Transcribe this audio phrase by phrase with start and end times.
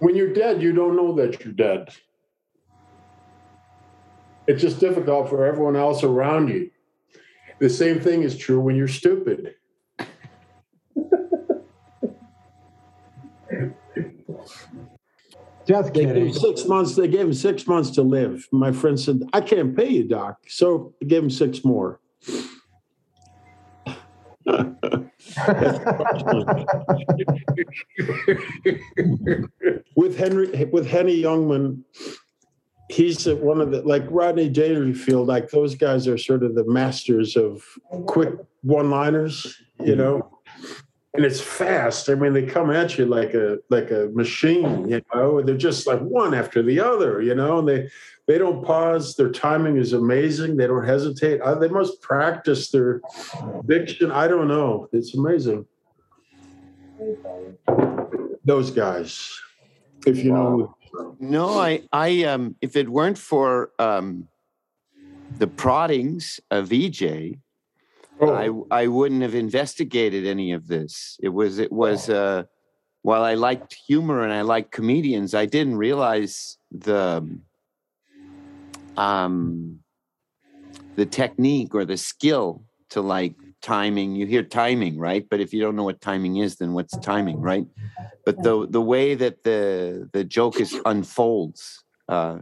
[0.00, 1.88] When you're dead, you don't know that you're dead.
[4.46, 6.70] It's just difficult for everyone else around you.
[7.58, 9.54] The same thing is true when you're stupid.
[15.66, 16.26] Just They gave kidding.
[16.28, 16.96] him six months.
[16.96, 18.48] They gave him six months to live.
[18.52, 22.00] My friend said, "I can't pay you, doc." So they gave him six more.
[29.96, 31.82] With Henry, with Henny Youngman,
[32.90, 35.28] he's one of the like Rodney Dangerfield.
[35.28, 37.62] Like those guys are sort of the masters of
[38.06, 38.30] quick
[38.62, 40.30] one-liners, you know.
[41.14, 42.10] And it's fast.
[42.10, 45.40] I mean, they come at you like a like a machine, you know.
[45.42, 47.60] They're just like one after the other, you know.
[47.60, 47.88] And they
[48.26, 49.16] they don't pause.
[49.16, 50.58] Their timing is amazing.
[50.58, 51.40] They don't hesitate.
[51.40, 53.00] Uh, They must practice their
[53.64, 54.12] diction.
[54.12, 54.88] I don't know.
[54.92, 55.64] It's amazing.
[58.44, 59.40] Those guys,
[60.06, 60.74] if you know.
[61.18, 64.28] No, I, I, um, if it weren't for um,
[65.38, 67.38] the proddings of EJ,
[68.20, 71.18] Oh, I, I wouldn't have investigated any of this.
[71.22, 72.44] It was, it was, uh,
[73.02, 77.24] while I liked humor and I liked comedians, I didn't realize the,
[78.96, 79.80] um,
[80.96, 84.16] the technique or the skill to like timing.
[84.16, 85.26] You hear timing, right?
[85.30, 87.66] But if you don't know what timing is, then what's timing, right?
[88.26, 92.38] But the the way that the the joke is unfolds uh,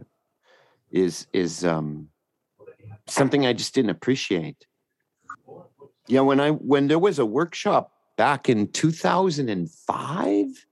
[0.91, 2.09] is is um,
[3.07, 4.66] something I just didn't appreciate.
[6.07, 10.65] Yeah, when I when there was a workshop back in 2005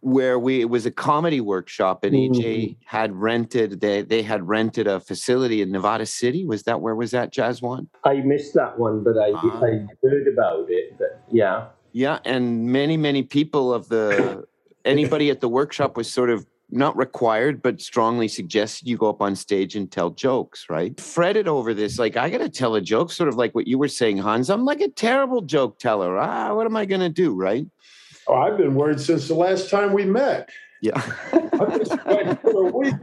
[0.00, 4.88] where we it was a comedy workshop and EJ had rented they they had rented
[4.88, 6.44] a facility in Nevada City.
[6.44, 7.88] Was that where was that Jazz One?
[8.04, 9.60] I missed that one, but I, Ah.
[9.62, 10.98] I heard about it.
[10.98, 11.68] But yeah.
[11.92, 14.44] Yeah, and many many people of the
[14.84, 19.22] anybody at the workshop was sort of not required but strongly suggested you go up
[19.22, 20.98] on stage and tell jokes, right?
[21.00, 23.78] Fretted over this like I got to tell a joke sort of like what you
[23.78, 24.50] were saying Hans.
[24.50, 26.18] I'm like a terrible joke teller.
[26.18, 27.66] Ah, what am I going to do, right?
[28.28, 30.50] oh, I've been worried since the last time we met.
[30.80, 31.02] Yeah.
[31.32, 32.94] I've been for a week.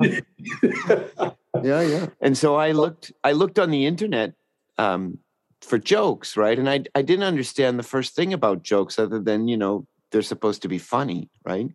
[1.62, 4.34] yeah yeah and so i looked i looked on the internet
[4.76, 5.18] um,
[5.60, 9.48] for jokes right and I, I didn't understand the first thing about jokes other than
[9.48, 11.68] you know they're supposed to be funny right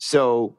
[0.00, 0.56] so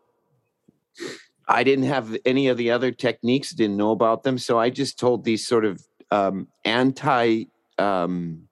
[1.47, 4.37] i didn't have any of the other techniques didn't know about them.
[4.37, 7.45] So i just told these sort of um, anti
[7.77, 8.47] um,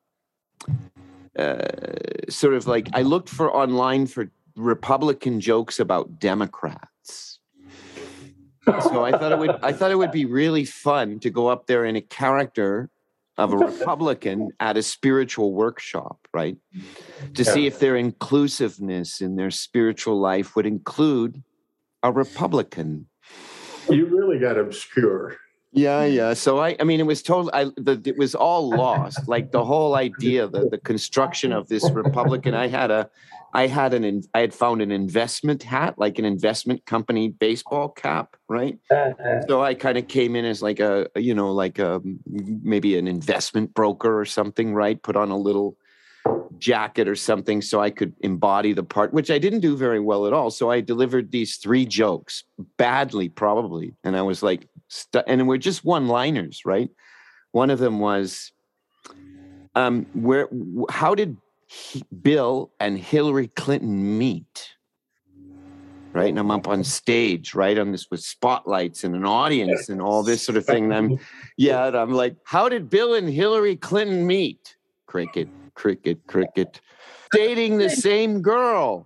[1.37, 1.59] uh,
[2.29, 7.39] sort of like i looked for online for republican jokes about democrats.
[8.65, 11.67] So I thought it would I thought it would be really fun to go up
[11.67, 12.89] there in a character
[13.39, 16.57] of a Republican at a spiritual workshop, right?
[17.35, 21.41] To see if their inclusiveness in their spiritual life would include
[22.03, 23.07] a Republican.
[23.89, 25.37] you really got obscure.
[25.71, 26.33] Yeah, yeah.
[26.33, 27.51] So I, I mean, it was total.
[27.53, 29.27] I, the, it was all lost.
[29.27, 32.55] Like the whole idea, the the construction of this Republican.
[32.55, 33.09] I had a,
[33.53, 37.89] I had an, in- I had found an investment hat, like an investment company baseball
[37.89, 38.77] cap, right?
[38.91, 42.01] Uh, uh, So I kind of came in as like a, you know, like a
[42.27, 45.01] maybe an investment broker or something, right?
[45.01, 45.77] Put on a little
[46.59, 50.27] jacket or something so I could embody the part, which I didn't do very well
[50.27, 50.51] at all.
[50.51, 52.43] So I delivered these three jokes
[52.77, 56.89] badly, probably, and I was like, stu- and we're just one-liners, right?
[57.51, 58.51] One of them was,
[59.75, 60.49] um, where?
[60.89, 61.37] How did
[61.69, 64.75] he, Bill and Hillary Clinton meet?
[66.11, 70.01] Right, and I'm up on stage, right, on this with spotlights and an audience and
[70.01, 70.85] all this sort of thing.
[70.85, 71.19] And I'm,
[71.57, 74.75] yeah, and I'm like, how did Bill and Hillary Clinton meet?
[75.05, 76.81] Cricket, cricket, cricket.
[77.31, 79.05] Dating the same girl.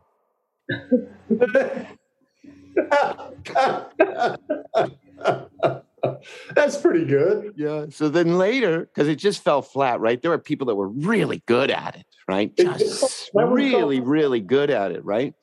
[6.55, 7.53] That's pretty good.
[7.55, 7.85] Yeah.
[7.89, 10.21] So then later, because it just fell flat, right?
[10.21, 12.55] There were people that were really good at it, right?
[12.55, 15.33] Just really, really good at it, right?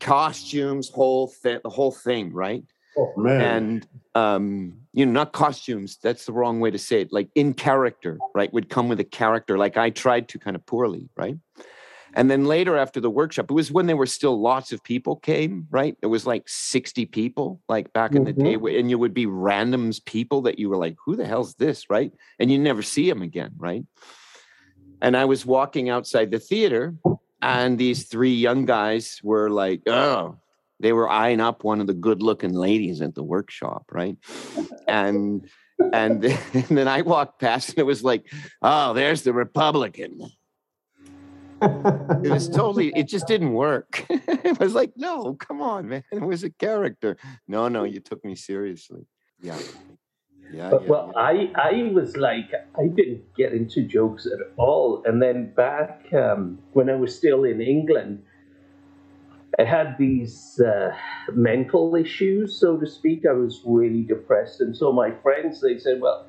[0.00, 2.64] Costumes, whole thing, the whole thing, right?
[2.96, 3.40] Oh man.
[3.40, 7.52] and um you know not costumes that's the wrong way to say it like in
[7.52, 11.36] character right would come with a character like i tried to kind of poorly right
[12.14, 15.16] and then later after the workshop it was when there were still lots of people
[15.16, 15.96] came right?
[16.02, 18.78] It was like 60 people like back in the day mm-hmm.
[18.78, 21.90] and you would be randoms people that you were like who the hell's this?
[21.90, 22.12] Right?
[22.38, 23.84] And you never see them again right?
[25.02, 26.94] And i was walking outside the theater
[27.42, 30.38] and these three young guys were like oh
[30.80, 34.16] they were eyeing up one of the good looking ladies at the workshop right?
[34.88, 35.48] And
[35.92, 38.30] and then, and then i walked past and it was like
[38.62, 40.20] oh there's the republican
[42.24, 44.04] It was totally, it just didn't work.
[44.08, 46.04] it was like, no, come on, man.
[46.12, 47.16] It was a character.
[47.48, 49.06] No, no, you took me seriously.
[49.40, 49.58] Yeah.
[50.52, 50.70] Yeah.
[50.70, 51.20] But, yeah, well, yeah.
[51.20, 56.58] I I was like I didn't get into jokes at all, and then back um,
[56.74, 58.22] when I was still in England,
[59.58, 60.92] I had these uh,
[61.32, 63.24] mental issues, so to speak.
[63.26, 66.26] I was really depressed, and so my friends they said, "Well,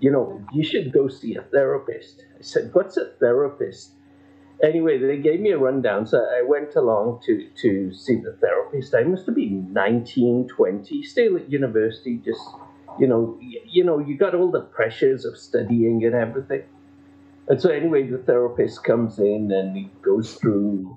[0.00, 3.92] you know, you should go see a therapist." I said, "What's a therapist?"
[4.62, 8.94] Anyway, they gave me a rundown, so I went along to to see the therapist.
[8.94, 12.40] I must have been 19, 20, still at university, just
[12.98, 16.64] you know, y- you know, you got all the pressures of studying and everything.
[17.48, 20.96] And so anyway, the therapist comes in and he goes through,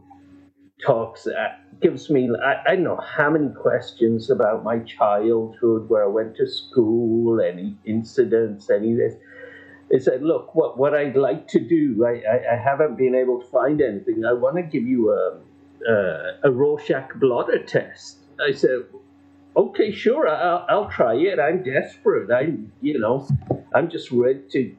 [0.85, 1.49] talks, uh,
[1.81, 6.35] gives me I, I don't know how many questions about my childhood, where I went
[6.37, 9.15] to school, any incidents, any this.
[9.93, 13.39] They said, look, what, what I'd like to do, I, I, I haven't been able
[13.39, 14.25] to find anything.
[14.25, 15.37] I want to give you a,
[15.87, 18.17] a, a Rorschach blotter test.
[18.43, 18.85] I said,
[19.55, 21.39] okay, sure, I'll, I'll try it.
[21.39, 22.31] I'm desperate.
[22.31, 23.27] I'm, you know,
[23.75, 24.75] I'm just ready to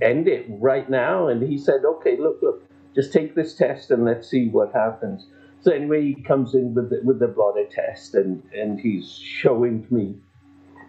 [0.00, 1.28] end it right now.
[1.28, 5.26] And he said, okay, look, look, just take this test and let's see what happens.
[5.60, 9.86] So anyway, he comes in with the, with the blotter test and, and he's showing
[9.90, 10.14] me,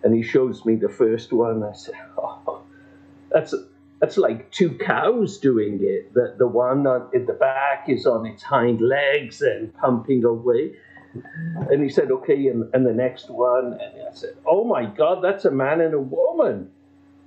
[0.04, 1.62] and he shows me the first one.
[1.62, 2.62] I said, oh,
[3.32, 3.54] that's
[4.00, 6.14] that's like two cows doing it.
[6.14, 10.74] The the one on, at the back is on its hind legs and pumping away.
[11.72, 15.24] And he said, okay, and, and the next one, and I said, oh my God,
[15.24, 16.70] that's a man and a woman.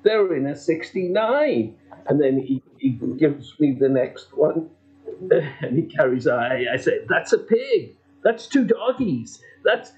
[0.02, 1.74] They're in a 69.
[2.06, 4.70] And then he, he gives me the next one,
[5.30, 6.38] and he carries on.
[6.38, 7.96] I, I said, that's a pig.
[8.22, 9.42] That's two doggies.
[9.64, 9.92] That's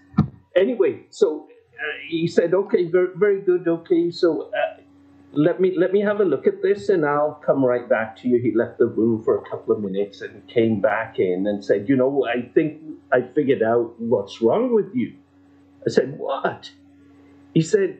[0.56, 1.06] anyway.
[1.10, 3.66] So uh, he said, okay, very, very good.
[3.68, 4.81] Okay, so uh,
[5.32, 8.28] let me let me have a look at this, and I'll come right back to
[8.28, 8.40] you.
[8.40, 11.88] He left the room for a couple of minutes and came back in and said,
[11.88, 12.82] you know, I think
[13.12, 15.14] I figured out what's wrong with you.
[15.86, 16.70] I said, what?
[17.54, 17.98] He said,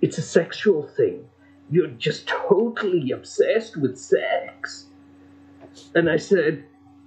[0.00, 1.28] it's a sexual thing.
[1.70, 4.86] You're just totally obsessed with sex.
[5.94, 6.64] And I said,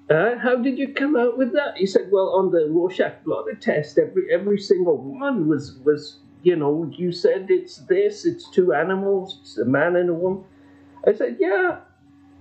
[0.09, 1.77] uh, how did you come out with that?
[1.77, 6.55] He said, well, on the Rorschach blotter test, every every single one was was you
[6.55, 10.43] know, you said it's this, it's two animals, it's a man and a woman.
[11.05, 11.79] I said, yeah.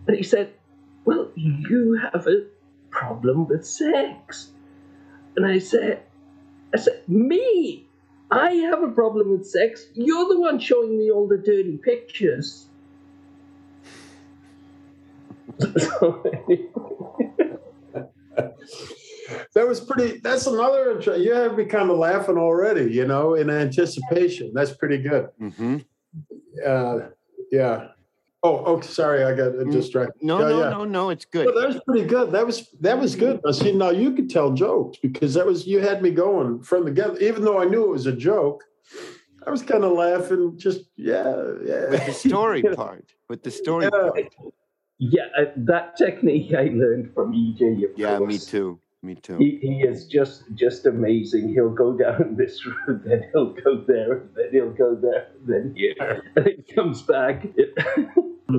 [0.06, 0.53] And he said,
[1.06, 2.45] well, you have a
[2.91, 4.51] problem with sex.
[5.37, 6.03] And I said,
[6.75, 7.87] I said, me?
[8.31, 9.87] I have a problem with sex.
[9.95, 12.67] You're the one showing me all the dirty pictures.
[15.79, 16.23] So,
[19.54, 20.19] That was pretty.
[20.20, 20.92] That's another.
[20.92, 22.92] intro- You have me kind of laughing already.
[22.92, 24.52] You know, in anticipation.
[24.54, 25.28] That's pretty good.
[25.38, 25.78] hmm
[26.64, 26.98] Uh,
[27.50, 27.88] yeah.
[28.42, 29.72] Oh, oh, sorry, I got Mm.
[29.72, 30.22] distracted.
[30.22, 30.70] No, Yeah, no, yeah.
[30.70, 31.10] no, no.
[31.10, 31.46] It's good.
[31.46, 32.31] Well, that was pretty good.
[32.32, 33.40] That was that was good.
[33.44, 36.84] Now, see, now you could tell jokes because that was you had me going from
[36.84, 37.22] the get.
[37.22, 38.62] Even though I knew it was a joke,
[39.46, 40.58] I was kind of laughing.
[40.58, 41.25] Just yeah,
[41.64, 41.88] yeah.
[41.90, 43.06] with the story part.
[43.31, 43.90] With the story Yeah.
[43.90, 44.34] part.
[44.98, 47.62] yeah, uh, that technique I learned from EJ.
[47.84, 48.78] Of Yeah, me too.
[49.05, 49.37] Me too.
[49.37, 51.53] He, he is just just amazing.
[51.53, 56.23] He'll go down this road, then he'll go there, then he'll go there, then here,
[56.37, 57.45] and he comes back.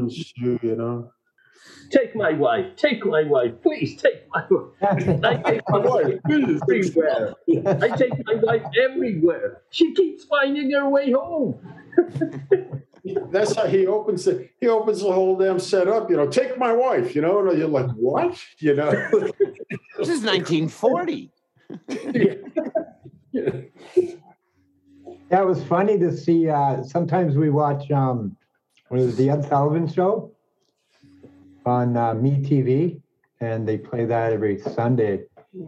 [0.10, 1.12] Shoot, you know.
[1.90, 5.24] take my wife, take my wife, please take my wife.
[5.24, 7.34] I take my wife everywhere.
[7.82, 9.62] I take my wife everywhere.
[9.72, 11.60] She keeps finding her way home.
[13.32, 14.52] That's how he opens it.
[14.60, 16.10] He opens the whole damn setup.
[16.10, 17.16] You know, take my wife.
[17.16, 18.44] You know, and you're like, what?
[18.60, 18.92] You know.
[19.98, 21.32] This is 1940.
[23.32, 23.52] Yeah,
[25.42, 26.48] it was funny to see.
[26.48, 28.38] Uh, sometimes we watch um,
[28.90, 30.32] what is it, the Ed Sullivan Show
[31.66, 33.02] on uh, Me TV,
[33.42, 35.24] and they play that every Sunday.
[35.52, 35.66] Yeah.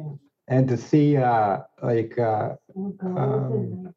[0.47, 2.55] And to see uh, like uh,
[3.01, 3.93] um,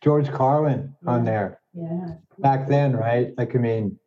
[0.00, 2.14] George Carlin on there Yeah.
[2.38, 3.32] back then, right?
[3.38, 3.98] Like I mean,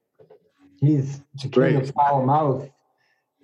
[0.79, 2.69] he's the king of foul mouth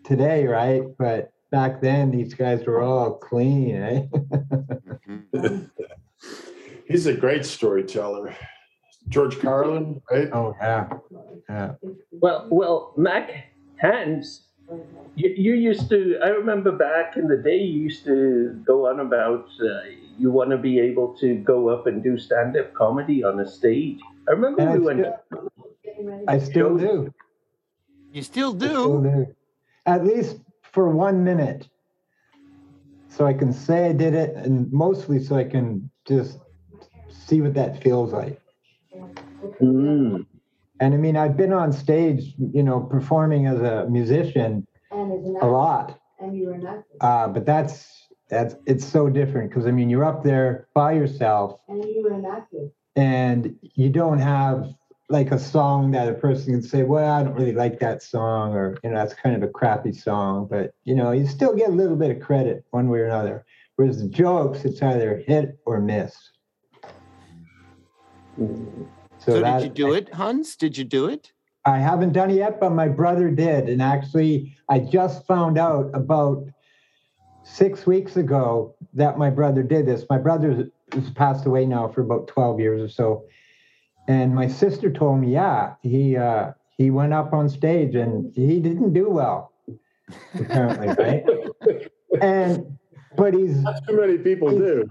[0.04, 0.84] today, right?
[0.98, 4.02] But back then, these guys were all clean, eh?
[5.34, 5.70] Mhm.
[6.88, 8.36] He's a great storyteller.
[9.08, 10.28] George Carlin, right?
[10.34, 10.90] oh yeah,
[11.50, 11.72] yeah.
[12.12, 13.32] Well, well, Mac
[13.82, 14.49] Hans,
[15.16, 16.20] you, you used to.
[16.24, 19.82] I remember back in the day, you used to go on about uh,
[20.18, 24.00] you want to be able to go up and do stand-up comedy on a stage.
[24.28, 25.02] I remember And I we went.
[25.02, 25.14] still,
[26.28, 27.14] I still do.
[28.12, 29.04] You still I still do.
[29.04, 29.36] do.
[29.86, 31.68] At least for one minute.
[33.10, 36.40] So I can say I did it and mostly so I can just
[37.10, 38.40] see what that feels like.
[39.62, 40.29] Mm.
[40.80, 46.00] And I mean, I've been on stage, you know, performing as a musician, a lot.
[46.20, 49.90] and you were an actor, Uh, but that's that's it's so different because I mean
[49.90, 52.70] you're up there by yourself and you were an actor.
[52.96, 54.68] and you don't have
[55.10, 58.54] like a song that a person can say, well, I don't really like that song,
[58.54, 61.70] or you know, that's kind of a crappy song, but you know, you still get
[61.70, 63.44] a little bit of credit one way or another.
[63.76, 66.14] Whereas the jokes, it's either hit or miss.
[69.20, 70.56] So, did that- you do it, Hans?
[70.56, 71.32] Did you do it?
[71.66, 73.70] I haven't done it yet, but my brother did.
[73.70, 76.48] And actually, I just found out about
[77.44, 80.06] six weeks ago that my brother did this.
[80.10, 83.26] My brother has passed away now for about 12 years or so.
[84.08, 88.60] And my sister told me, yeah, he uh, he went up on stage and he
[88.60, 89.52] didn't do well,
[90.34, 91.92] apparently, right?
[92.22, 92.78] And
[93.16, 94.90] but he's Not too many people do.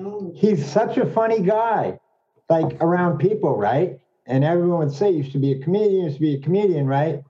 [0.00, 2.00] Oh, he's such a funny guy,
[2.48, 3.98] like around people, right?
[4.26, 7.22] And everyone would say you should be a comedian, you should be a comedian, right?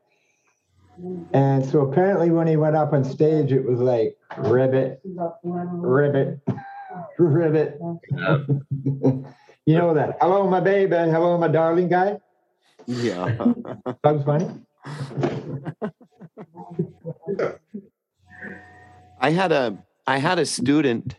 [1.33, 5.01] And so apparently when he went up on stage, it was like ribbit,
[5.45, 6.41] ribbit,
[7.19, 7.79] ribbit.
[9.65, 10.19] you know that.
[10.21, 10.97] Hello, my baby.
[10.97, 12.19] Hello, my darling guy.
[12.87, 13.37] Yeah.
[14.03, 14.49] Bugs funny.
[19.21, 21.17] I had a I had a student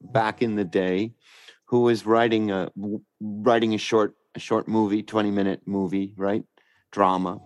[0.00, 1.14] back in the day
[1.68, 2.70] who was writing a
[3.20, 6.42] writing a short a short movie, 20 minute movie, right?
[6.92, 7.40] Drama.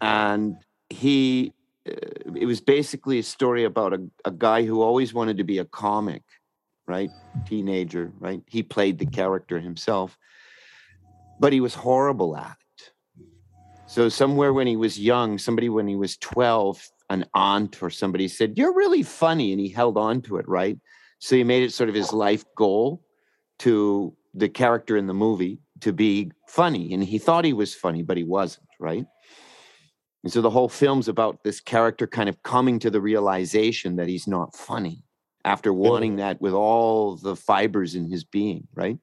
[0.00, 0.56] And
[0.90, 1.52] he
[1.88, 1.92] uh,
[2.36, 5.64] it was basically a story about a, a guy who always wanted to be a
[5.64, 6.22] comic,
[6.86, 7.10] right?
[7.46, 8.40] Teenager, right?
[8.46, 10.18] He played the character himself,
[11.40, 12.90] but he was horrible at it.
[13.86, 18.28] So somewhere when he was young, somebody when he was 12, an aunt or somebody
[18.28, 19.52] said, You're really funny.
[19.52, 20.78] And he held on to it, right?
[21.18, 23.02] So he made it sort of his life goal
[23.60, 26.92] to the character in the movie to be funny.
[26.92, 29.06] And he thought he was funny, but he wasn't, right?
[30.24, 34.08] And so the whole film's about this character kind of coming to the realization that
[34.08, 35.04] he's not funny
[35.44, 38.98] after wanting that with all the fibers in his being, right?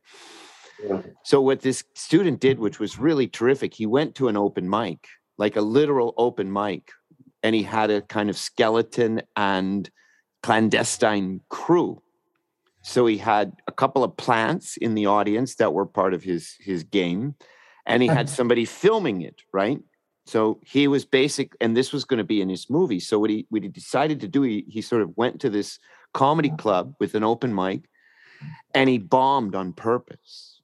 [0.83, 1.01] Yeah.
[1.23, 5.07] So what this student did, which was really terrific, he went to an open mic,
[5.37, 6.91] like a literal open mic,
[7.41, 9.89] and he had a kind of skeleton and
[10.43, 12.01] clandestine crew.
[12.87, 16.55] So he had a couple of plants in the audience that were part of his
[16.59, 17.33] his game,
[17.87, 19.79] and he had somebody filming it, right?
[20.27, 22.99] So he was basic, and this was going to be in his movie.
[22.99, 25.79] So what he what he decided to do, he he sort of went to this
[26.13, 27.89] comedy club with an open mic,
[28.75, 30.61] and he bombed on purpose.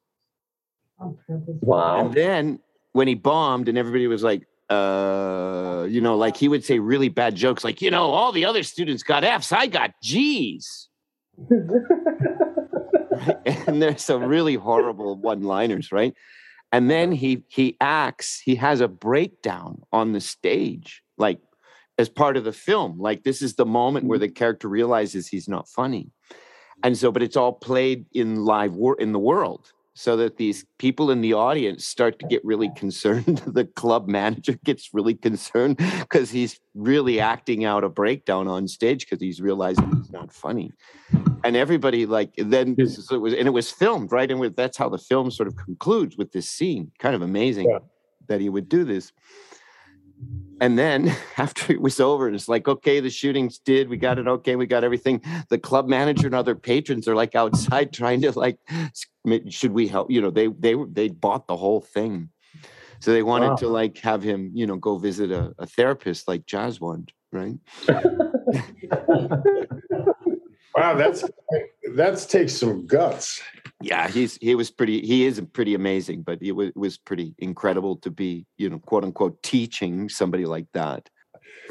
[1.00, 1.56] on purpose.
[1.62, 2.06] Wow.
[2.06, 2.60] And then
[2.92, 7.10] when he bombed and everybody was like, uh, you know, like he would say really
[7.10, 10.88] bad jokes, like, you know, all the other students got F's, I got G's.
[13.46, 16.14] and there's some really horrible one-liners, right?
[16.72, 21.40] And then he he acts, he has a breakdown on the stage, like
[21.98, 23.00] as part of the film.
[23.00, 24.28] Like this is the moment where mm-hmm.
[24.28, 26.12] the character realizes he's not funny.
[26.32, 26.38] Mm-hmm.
[26.84, 30.66] And so, but it's all played in live wor- in the world so that these
[30.78, 33.38] people in the audience start to get really concerned.
[33.48, 39.06] the club manager gets really concerned because he's really acting out a breakdown on stage
[39.06, 40.72] because he's realizing he's not funny.
[41.44, 44.78] And everybody like then so it was and it was filmed right, and with, that's
[44.78, 46.92] how the film sort of concludes with this scene.
[47.00, 47.80] Kind of amazing Yeah.
[48.28, 49.12] that he would do this.
[50.62, 54.28] And then after it was over, it's like, okay, the shootings did, we got it,
[54.28, 55.22] okay, we got everything.
[55.50, 58.60] The club manager and other patrons are like outside trying to like,
[59.50, 60.10] should we help?
[60.10, 62.30] You know, they they they bought the whole thing,
[63.00, 63.56] so they wanted Wow.
[63.58, 67.58] to like have him, you know, go visit a, a therapist like Jazz wanted, right?
[70.74, 71.26] Wow, that's
[71.96, 73.42] that's takes some guts.
[73.82, 75.02] Yeah, he's he was pretty.
[75.02, 78.80] He is pretty amazing, but it was, it was pretty incredible to be, you know,
[78.80, 81.10] quote unquote, teaching somebody like that.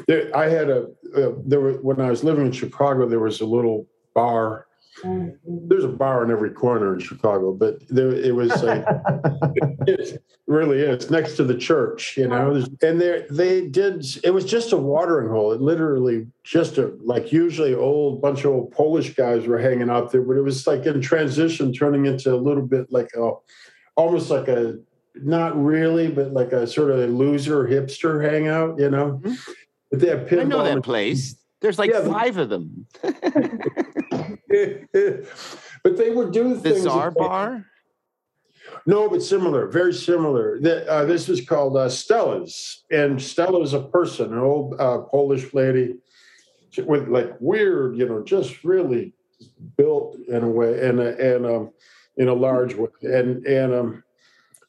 [0.07, 3.41] There, I had a uh, there were when I was living in Chicago, there was
[3.41, 4.67] a little bar.
[5.03, 5.37] Mm,
[5.69, 8.51] There's a bar in every corner in Chicago, but there it was.
[8.51, 8.83] Uh,
[9.87, 12.61] it really is next to the church, you know.
[12.81, 14.05] And there they did.
[14.23, 15.53] It was just a watering hole.
[15.53, 20.11] It literally just a like usually old bunch of old Polish guys were hanging out
[20.11, 23.31] there, but it was like in transition, turning into a little bit like a
[23.95, 24.77] almost like a
[25.15, 29.21] not really, but like a sort of a loser hipster hangout, you know.
[29.23, 29.37] Mhm.
[29.89, 31.35] But they have I know that place.
[31.61, 32.87] There's like Yeah, but- five of them.
[35.83, 36.83] but they would do things.
[36.83, 37.65] They- Bar.
[38.85, 40.59] No, but similar, very similar.
[40.59, 44.99] The, uh, this was called uh, Stella's, and Stella is a person, an old uh,
[44.99, 45.95] Polish lady
[46.77, 49.13] with like weird, you know, just really
[49.77, 51.71] built in a way, and and um,
[52.17, 54.03] in a large way, and and um,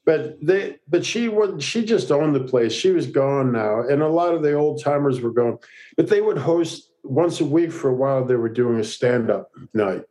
[0.05, 2.73] but they but she was she just owned the place.
[2.73, 5.59] She was gone now, and a lot of the old timers were gone.
[5.97, 8.25] But they would host once a week for a while.
[8.25, 10.05] They were doing a stand up night,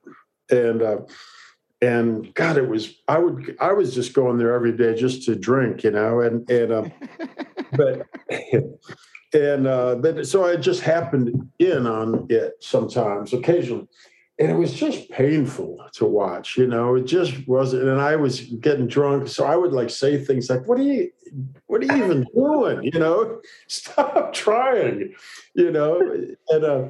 [0.50, 0.98] and uh,
[1.82, 5.36] and God, it was I would I was just going there every day just to
[5.36, 6.92] drink, you know, and and um,
[7.74, 8.08] but
[9.34, 13.88] and uh, but so I just happened in on it sometimes, occasionally,
[14.42, 16.58] and it was just painful to watch.
[16.58, 17.84] You know, it just wasn't.
[17.84, 21.12] And I was getting drunk, so I would like say things like, "What are you?
[21.68, 22.84] What are you even doing?
[22.92, 25.14] You know, stop trying."
[25.54, 26.02] You know,
[26.50, 26.88] and uh,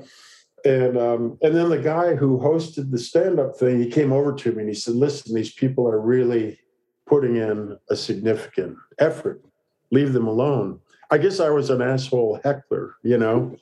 [0.64, 4.34] and um, and then the guy who hosted the stand up thing, he came over
[4.34, 6.58] to me and he said, "Listen, these people are really
[7.06, 9.44] putting in a significant effort.
[9.92, 10.80] Leave them alone."
[11.14, 13.58] I guess I was an asshole heckler, you know,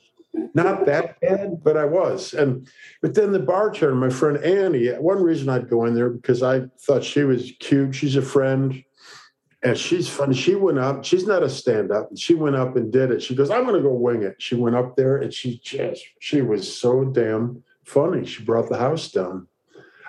[0.54, 2.34] not that bad, but I was.
[2.34, 2.68] And
[3.02, 6.62] but then the bartender, my friend Annie, one reason I'd go in there because I
[6.80, 7.94] thought she was cute.
[7.94, 8.84] She's a friend.
[9.62, 10.34] And she's funny.
[10.34, 11.04] She went up.
[11.04, 12.08] She's not a stand-up.
[12.16, 13.22] She went up and did it.
[13.22, 16.02] She goes, "I'm going to go wing it." She went up there, and she just
[16.18, 18.24] she was so damn funny.
[18.24, 19.48] She brought the house down.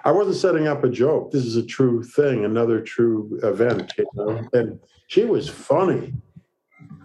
[0.05, 1.31] I wasn't setting up a joke.
[1.31, 4.47] This is a true thing, another true event, you know.
[4.53, 6.13] And she was funny.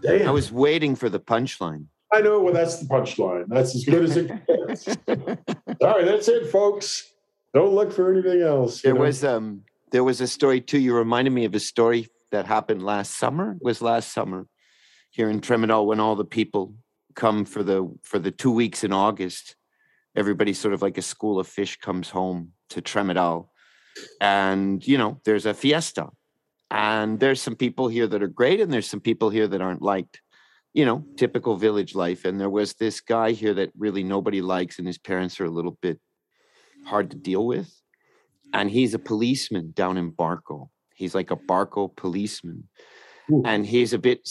[0.02, 0.28] Damn.
[0.28, 1.86] I was waiting for the punchline.
[2.12, 2.40] I know.
[2.40, 3.46] Well, that's the punchline.
[3.48, 4.88] That's as good as it gets.
[5.08, 7.12] All right, that's it, folks.
[7.52, 8.82] Don't look for anything else.
[8.82, 9.00] There know?
[9.00, 10.78] was um there was a story too.
[10.78, 13.52] You reminded me of a story that happened last summer.
[13.52, 14.46] It was last summer
[15.10, 16.74] here in Tremedal when all the people
[17.14, 19.56] come for the for the two weeks in August.
[20.14, 23.48] Everybody sort of like a school of fish comes home to Tremedal.
[24.20, 26.08] And you know, there's a fiesta.
[26.70, 29.82] And there's some people here that are great, and there's some people here that aren't
[29.82, 30.20] liked.
[30.76, 32.24] You know, typical village life.
[32.26, 35.50] And there was this guy here that really nobody likes, and his parents are a
[35.50, 35.98] little bit
[36.84, 37.68] hard to deal with
[38.52, 40.68] and he's a policeman down in Barco.
[40.94, 42.68] He's like a Barco policeman,
[43.30, 43.42] Ooh.
[43.44, 44.28] and he's a bit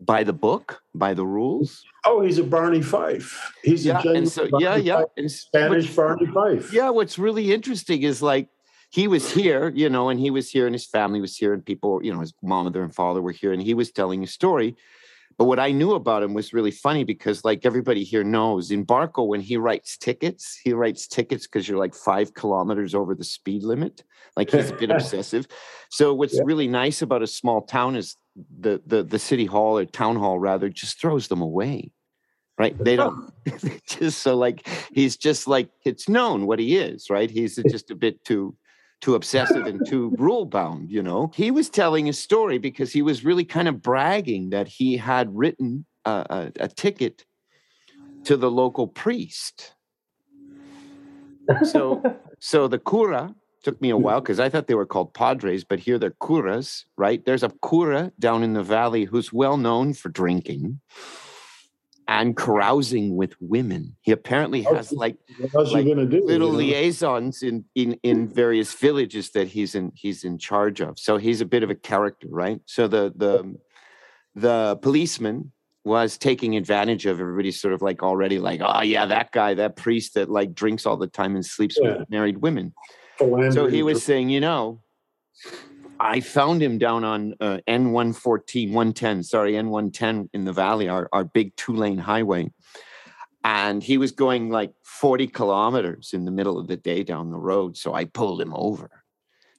[0.00, 1.82] by the book, by the rules.
[2.04, 3.52] Oh, he's a Barney Fife.
[3.62, 6.72] He's a Yeah, genuine and so Barney yeah, yeah, Fife, and Spanish Barney Fife.
[6.72, 6.90] yeah.
[6.90, 8.48] What's really interesting is like
[8.96, 11.62] he was here, you know, and he was here, and his family was here, and
[11.62, 14.74] people, you know, his mother and father were here, and he was telling a story.
[15.36, 18.86] But what I knew about him was really funny because, like everybody here knows, in
[18.86, 23.22] Barco, when he writes tickets, he writes tickets because you're like five kilometers over the
[23.22, 24.02] speed limit.
[24.34, 25.46] Like he's a bit obsessive.
[25.90, 26.44] So what's Yeah.
[26.46, 28.16] really nice about a small town is
[28.60, 31.92] the the the city hall or town hall rather just throws them away.
[32.58, 32.74] Right?
[32.82, 33.30] They don't
[33.86, 37.30] just so like he's just like it's known what he is, right?
[37.30, 38.56] He's just a bit too
[39.00, 41.30] too obsessive and too rule bound, you know.
[41.34, 45.34] He was telling a story because he was really kind of bragging that he had
[45.36, 46.26] written a,
[46.58, 47.24] a, a ticket
[48.24, 49.74] to the local priest.
[51.64, 52.02] So
[52.38, 55.80] so the cura took me a while because I thought they were called padres, but
[55.80, 57.24] here they're curas, right?
[57.24, 60.80] There's a cura down in the valley who's well known for drinking
[62.08, 63.96] and carousing with women.
[64.02, 65.16] He apparently has like
[65.54, 66.22] like do?
[66.24, 70.98] little liaisons in in in various villages that he's in he's in charge of.
[70.98, 72.60] So he's a bit of a character, right?
[72.66, 73.56] So the the
[74.34, 75.52] the policeman
[75.84, 79.76] was taking advantage of everybody sort of like already like oh yeah that guy that
[79.76, 81.98] priest that like drinks all the time and sleeps Yeah.
[81.98, 82.74] with married women
[83.18, 84.80] so he was saying, you know,
[85.98, 91.24] I found him down on uh, N114, 110, sorry, N110 in the valley, our, our
[91.24, 92.50] big two lane highway.
[93.44, 97.38] And he was going like 40 kilometers in the middle of the day down the
[97.38, 97.76] road.
[97.76, 98.90] So I pulled him over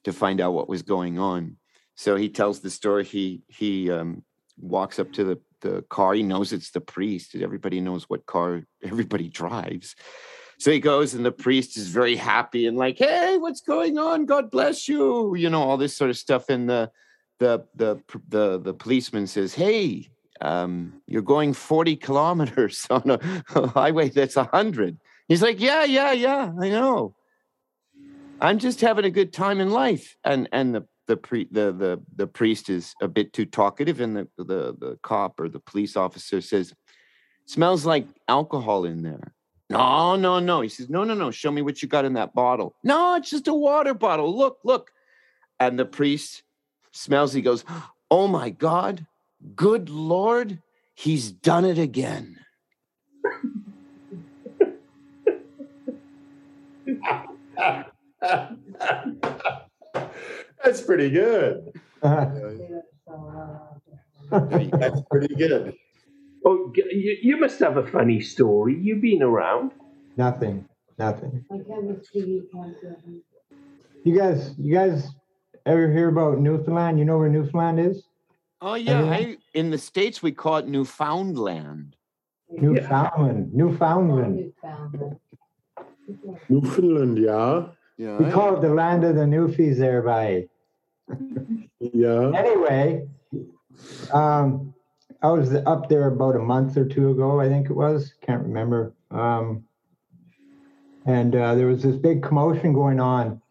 [0.04, 1.56] to find out what was going on.
[1.94, 3.04] So he tells the story.
[3.04, 4.22] He he um,
[4.56, 6.14] walks up to the, the car.
[6.14, 7.34] He knows it's the priest.
[7.34, 9.96] Everybody knows what car everybody drives.
[10.58, 14.26] So he goes, and the priest is very happy and like, "Hey, what's going on?
[14.26, 16.48] God bless you." You know all this sort of stuff.
[16.48, 16.90] And the
[17.38, 20.08] the the the the policeman says, "Hey,
[20.40, 26.12] um, you're going 40 kilometers on a, a highway that's 100." He's like, "Yeah, yeah,
[26.12, 27.14] yeah, I know.
[28.40, 32.02] I'm just having a good time in life." And and the the pre, the the
[32.16, 35.96] the priest is a bit too talkative, and the the the cop or the police
[35.96, 36.74] officer says,
[37.46, 39.34] "Smells like alcohol in there."
[39.70, 40.60] No, no, no.
[40.62, 41.30] He says, No, no, no.
[41.30, 42.74] Show me what you got in that bottle.
[42.82, 44.36] No, it's just a water bottle.
[44.36, 44.90] Look, look.
[45.60, 46.42] And the priest
[46.92, 47.32] smells.
[47.32, 47.64] He goes,
[48.10, 49.06] Oh my God,
[49.54, 50.62] good Lord,
[50.94, 52.38] he's done it again.
[60.64, 61.72] That's pretty good.
[62.02, 63.80] They don't sell,
[64.30, 65.74] That's pretty good.
[66.44, 68.78] Oh, you, you must have a funny story.
[68.80, 69.72] You've been around.
[70.16, 70.66] Nothing,
[70.98, 71.44] nothing.
[71.50, 73.22] I can't miss TV content.
[74.04, 75.08] You guys, you guys
[75.66, 76.98] ever hear about Newfoundland?
[76.98, 78.04] You know where Newfoundland is?
[78.60, 81.94] Oh yeah, I, in the states we call it Newfoundland.
[82.50, 84.52] Newfoundland, Newfoundland.
[84.62, 85.16] Newfoundland.
[86.48, 87.66] Newfoundland, yeah,
[87.98, 88.16] Yeah.
[88.18, 90.48] We call it the land of the Newfies there by.
[91.80, 92.32] yeah.
[92.34, 93.06] Anyway,
[94.12, 94.74] um,
[95.20, 98.42] I was up there about a month or two ago, I think it was, can't
[98.42, 98.94] remember.
[99.10, 99.64] Um,
[101.06, 103.42] and uh, there was this big commotion going on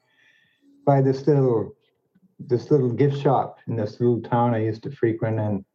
[0.85, 1.75] by this little,
[2.39, 5.65] this little gift shop in this little town I used to frequent, and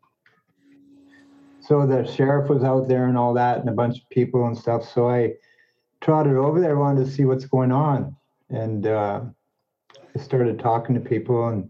[1.61, 4.57] so the sheriff was out there and all that, and a bunch of people and
[4.57, 4.89] stuff.
[4.89, 5.35] So I
[6.01, 8.17] trotted over there, wanted to see what's going on,
[8.49, 9.21] and uh,
[10.17, 11.69] I started talking to people and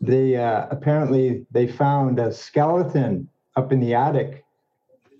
[0.00, 4.44] they uh, apparently they found a skeleton up in the attic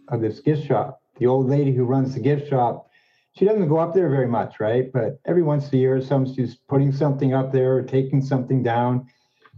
[0.09, 1.01] of this gift shop.
[1.19, 2.89] The old lady who runs the gift shop,
[3.37, 4.93] she doesn't go up there very much, right?
[4.93, 9.07] But every once a year, some she's putting something up there or taking something down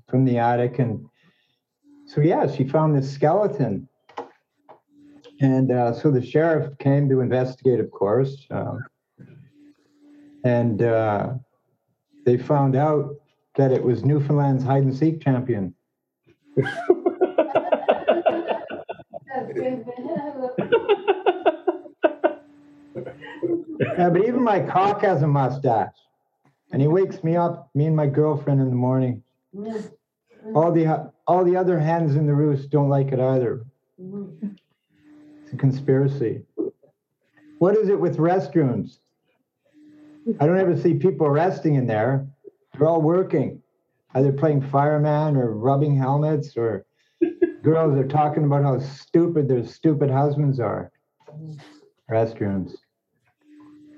[0.09, 1.05] from the attic, and
[2.07, 3.89] so yeah, she found this skeleton.
[5.41, 8.83] And uh, so the sheriff came to investigate, of course, um,
[10.45, 11.35] and uh,
[12.25, 13.17] they found out
[13.57, 15.75] that it was Newfoundland's hide and seek champion.
[23.99, 25.95] Yeah, but even my cock has a mustache.
[26.73, 29.23] And he wakes me up, me and my girlfriend in the morning.
[30.55, 33.65] All the all the other hens in the roost don't like it either.
[33.99, 36.43] It's a conspiracy.
[37.59, 38.99] What is it with restrooms?
[40.41, 42.27] I don't ever see people resting in there.
[42.79, 43.63] They're all working,
[44.15, 46.85] either playing fireman or rubbing helmets, or
[47.63, 50.91] girls are talking about how stupid their stupid husbands are.
[52.11, 52.73] Restrooms.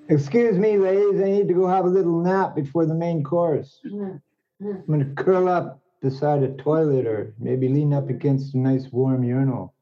[0.08, 3.80] Excuse me, ladies, I need to go have a little nap before the main course.
[3.84, 9.24] I'm gonna curl up beside a toilet or maybe lean up against a nice warm
[9.24, 9.74] urinal.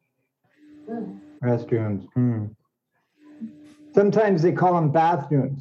[1.43, 2.07] Restrooms.
[2.15, 2.47] Hmm.
[3.95, 5.61] Sometimes they call them bathrooms.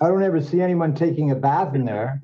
[0.00, 2.20] I don't ever see anyone taking a bath in there.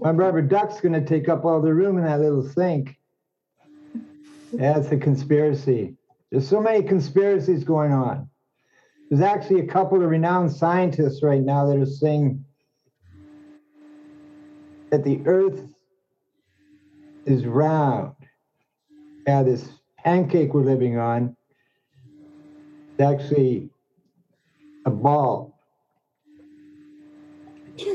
[0.00, 2.96] My rubber duck's gonna take up all the room in that little sink.
[4.52, 5.96] It's a conspiracy.
[6.30, 8.28] There's so many conspiracies going on.
[9.10, 12.44] There's actually a couple of renowned scientists right now that are saying
[14.90, 15.62] that the earth
[17.26, 18.14] is round.
[19.26, 21.36] Yeah, this pancake we're living on
[22.98, 23.70] is actually
[24.86, 25.58] a ball.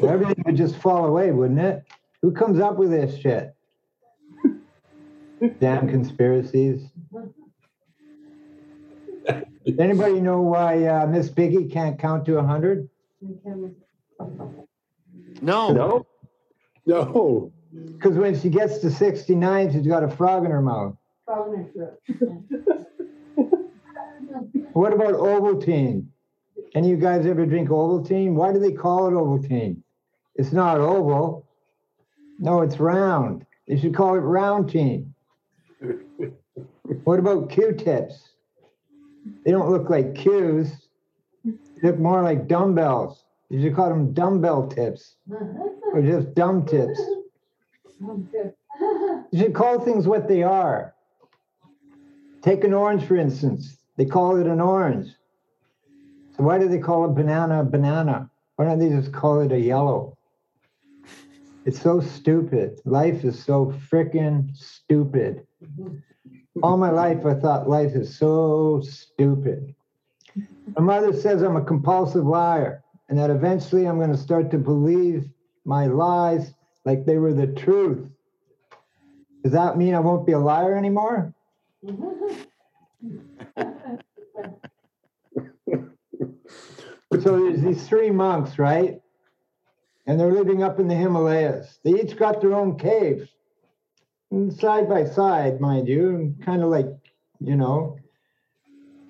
[0.03, 1.83] Everything would just fall away, wouldn't it?
[2.23, 3.53] Who comes up with this shit?
[5.59, 6.81] Damn conspiracies.
[9.27, 12.89] Does anybody know why uh, Miss Piggy can't count to 100?
[15.41, 15.73] No.
[15.73, 16.07] no?
[16.85, 20.95] No, Because when she gets to 69, she's got a frog in her mouth.
[24.71, 26.05] What about Ovaltine?
[26.73, 28.33] Any of you guys ever drink Ovaltine?
[28.33, 29.77] Why do they call it Ovaltine?
[30.35, 31.45] It's not oval.
[32.39, 33.45] No, it's round.
[33.67, 35.13] They should call it round team.
[37.03, 38.29] What about Q-tips?
[39.45, 40.87] They don't look like Q's.
[41.45, 43.23] They look more like dumbbells.
[43.49, 45.15] You should call them dumbbell tips
[45.93, 46.99] or just dumb tips.
[48.01, 50.93] You should call things what they are.
[52.41, 53.77] Take an orange, for instance.
[53.95, 55.07] They call it an orange.
[56.35, 58.29] So why do they call a banana a banana?
[58.55, 60.17] Why don't they just call it a yellow?
[61.65, 62.81] It's so stupid.
[62.85, 65.45] Life is so freaking stupid.
[66.61, 69.73] All my life, I thought life is so stupid.
[70.75, 74.57] My mother says I'm a compulsive liar and that eventually I'm going to start to
[74.57, 75.29] believe
[75.65, 76.53] my lies
[76.85, 78.09] like they were the truth.
[79.43, 81.33] Does that mean I won't be a liar anymore?
[87.21, 88.99] So there's these three monks, right?
[90.05, 91.79] And they're living up in the Himalayas.
[91.83, 93.29] They each got their own caves,
[94.31, 96.87] and side by side, mind you, and kind of like,
[97.39, 97.97] you know,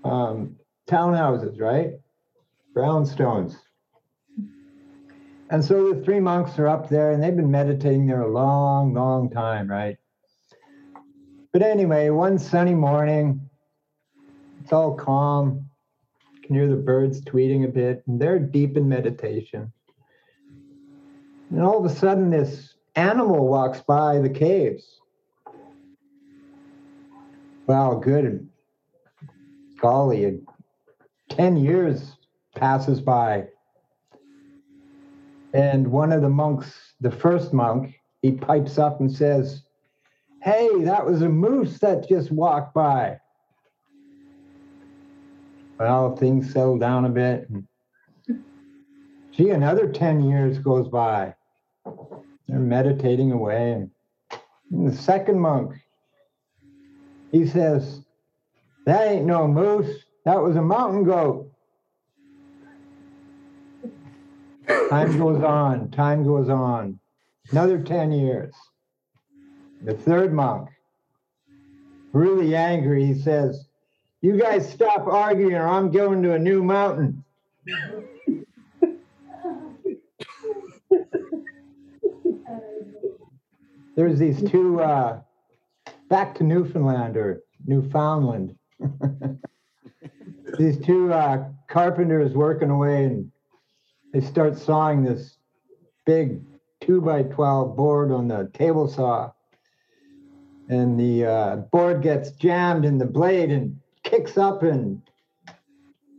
[0.03, 0.56] um,
[0.88, 1.93] townhouses, right?
[2.75, 3.56] Brownstones.
[5.49, 8.93] And so the three monks are up there, and they've been meditating there a long,
[8.93, 9.97] long time, right?
[11.51, 13.39] But anyway, one sunny morning,
[14.62, 15.69] it's all calm.
[16.34, 19.71] You can hear the birds tweeting a bit, and they're deep in meditation.
[21.53, 24.99] And all of a sudden, this animal walks by the caves.
[27.67, 28.49] Wow, good.
[29.79, 30.41] Golly,
[31.29, 32.17] 10 years
[32.55, 33.49] passes by.
[35.53, 39.61] And one of the monks, the first monk, he pipes up and says,
[40.41, 43.19] Hey, that was a moose that just walked by.
[45.79, 47.47] Well, things settle down a bit.
[49.31, 51.35] Gee, another 10 years goes by.
[52.48, 53.72] They're meditating away.
[53.74, 53.89] And,
[54.72, 55.76] the second monk,
[57.32, 58.02] he says,
[58.86, 60.04] That ain't no moose.
[60.26, 61.52] That was a mountain goat.
[64.89, 67.00] Time goes on, time goes on.
[67.52, 68.54] Another 10 years.
[69.84, 70.69] The third monk,
[72.13, 73.67] really angry, he says,
[74.22, 77.24] You guys stop arguing or I'm going to a new mountain.
[83.95, 85.19] There's these two, uh,
[86.10, 88.56] back to Newfoundland or Newfoundland.
[90.58, 93.32] these two uh, carpenters working away and
[94.13, 95.38] they start sawing this
[96.06, 96.41] big
[96.82, 99.32] two by 12 board on the table saw.
[100.69, 105.01] And the uh, board gets jammed in the blade and kicks up and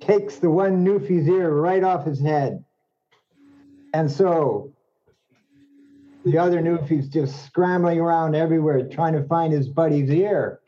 [0.01, 2.65] takes the one Newfie's ear right off his head.
[3.93, 4.74] And so
[6.25, 10.61] the other Newfie's just scrambling around everywhere trying to find his buddy's ear.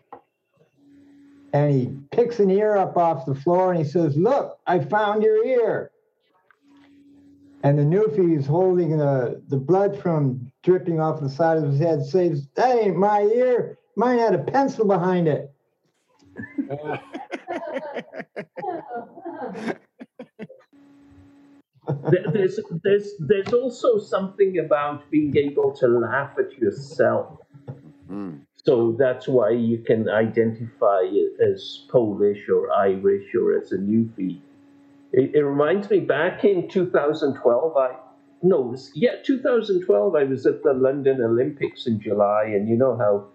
[1.52, 5.22] And he picks an ear up off the floor and he says, Look, I found
[5.22, 5.90] your ear.
[7.62, 11.80] And the Newfie is holding the, the blood from dripping off the side of his
[11.80, 13.78] head, says, That ain't my ear.
[13.96, 15.50] Mine had a pencil behind it.
[22.10, 27.38] There- there's there's there's also something about being able to laugh at yourself.
[28.10, 28.40] Mm.
[28.56, 34.40] So that's why you can identify it as Polish or Irish or as a newfie.
[35.12, 37.76] It, it reminds me back in 2012.
[37.76, 37.96] I
[38.42, 40.14] no, it was- yeah, 2012.
[40.16, 43.26] I was at the London Olympics in July, and you know how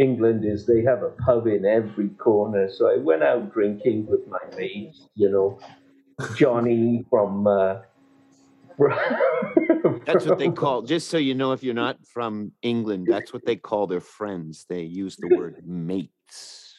[0.00, 0.66] England is.
[0.66, 2.68] They have a pub in every corner.
[2.68, 5.06] So I went out drinking with my mates.
[5.14, 5.58] You know,
[6.36, 7.46] Johnny from.
[7.46, 7.76] Uh,
[10.06, 13.44] That's what they call, just so you know, if you're not from England, that's what
[13.44, 14.64] they call their friends.
[14.68, 16.74] They use the word mates.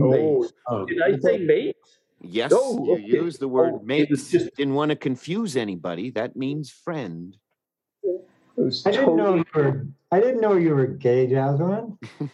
[0.00, 0.86] Oh, oh.
[0.86, 1.76] Did I say mate?
[2.20, 3.02] Yes, Oh, you okay.
[3.02, 4.30] use the word Oh, mates.
[4.30, 6.10] just- Didn't want to confuse anybody.
[6.10, 7.36] That means friend.
[8.86, 11.96] I didn't know you were I didn't know you were gay, Jasmine.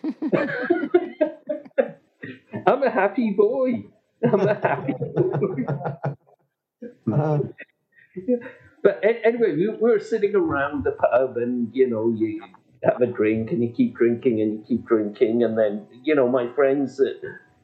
[2.67, 3.85] I'm a happy boy.
[4.25, 5.65] I'm a happy boy.
[7.13, 7.39] Uh,
[8.85, 12.41] But anyway, we, we were sitting around the pub, and you know, you
[12.85, 16.29] have a drink, and you keep drinking, and you keep drinking, and then you know,
[16.29, 17.07] my friends, uh,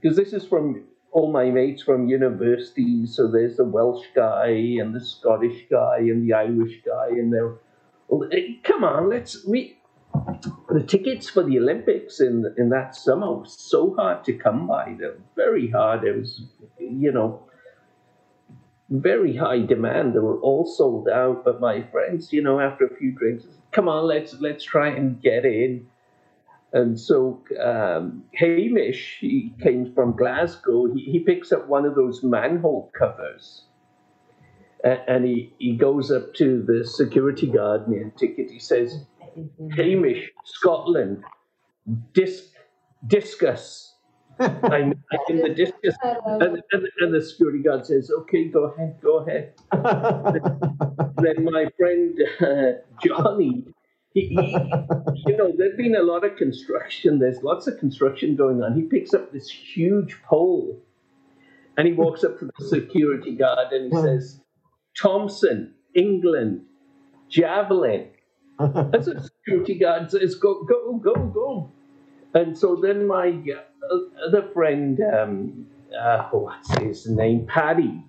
[0.00, 4.48] because this is from all my mates from university, so there's the Welsh guy,
[4.80, 7.54] and the Scottish guy, and the Irish guy, and they're,
[8.64, 9.76] come on, let's we.
[10.70, 14.96] The tickets for the Olympics in in that summer was so hard to come by.
[14.98, 16.02] They're very hard.
[16.04, 16.42] It was,
[16.78, 17.44] you know,
[18.90, 20.14] very high demand.
[20.14, 21.44] They were all sold out.
[21.44, 25.20] But my friends, you know, after a few drinks, come on, let's let's try and
[25.22, 25.86] get in.
[26.72, 30.86] And so um, Hamish, he came from Glasgow.
[30.92, 33.64] He, he picks up one of those manhole covers,
[34.84, 38.50] a- and he, he goes up to the security guard near the ticket.
[38.50, 39.04] He says,
[39.76, 41.24] "Hamish, Scotland,
[42.14, 42.44] disc,
[43.06, 43.89] discus."
[44.62, 44.94] I'm
[45.28, 49.52] in the discus and, and, and the security guard says, "Okay, go ahead, go ahead."
[51.22, 53.66] Then my friend uh, Johnny,
[54.14, 54.56] he, he,
[55.26, 57.18] you know, there's been a lot of construction.
[57.18, 58.74] There's lots of construction going on.
[58.74, 60.80] He picks up this huge pole,
[61.76, 64.40] and he walks up to the security guard and he says,
[64.98, 66.62] "Thompson, England,
[67.28, 68.08] javelin."
[68.94, 71.72] As a security guard says, "Go, go, go, go."
[72.32, 73.32] And so then my
[74.26, 75.66] other friend, um,
[75.98, 78.02] uh, what's his name, Paddy.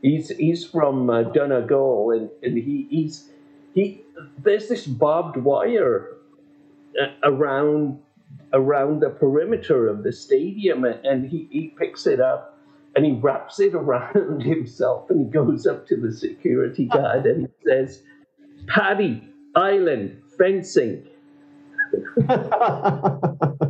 [0.00, 3.28] He's he's from uh, Donegal, and, and he he's
[3.74, 4.02] he.
[4.38, 6.16] There's this barbed wire
[7.00, 8.00] uh, around
[8.52, 12.58] around the perimeter of the stadium, and, and he, he picks it up
[12.94, 17.48] and he wraps it around himself, and he goes up to the security guard and
[17.48, 18.02] he says,
[18.66, 19.22] "Paddy
[19.54, 21.06] Ireland fencing."